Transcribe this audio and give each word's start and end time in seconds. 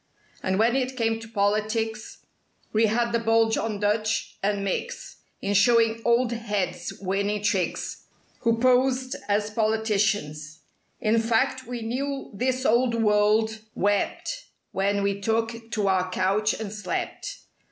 And 0.41 0.57
when 0.57 0.75
it 0.75 0.97
came 0.97 1.19
to 1.19 1.27
politics, 1.27 2.25
We 2.73 2.87
had 2.87 3.11
the 3.11 3.19
bulge 3.19 3.55
on 3.55 3.79
Dutch 3.79 4.35
and 4.41 4.63
Micks 4.65 5.17
In 5.43 5.53
showing 5.53 6.01
"old 6.03 6.31
heads" 6.31 6.91
winning 7.01 7.43
tricks— 7.43 8.05
(Who 8.39 8.57
posed 8.57 9.15
as 9.27 9.51
politicans)— 9.51 10.61
In 11.07 11.21
fact 11.21 11.67
we 11.67 11.83
knew 11.83 12.31
this 12.33 12.65
old 12.65 12.95
world 12.95 13.59
wept 13.75 14.45
When 14.71 15.03
we 15.03 15.21
took 15.21 15.69
to 15.69 15.87
our 15.87 16.09
couch 16.09 16.55
and 16.59 16.73
slept. 16.73 17.41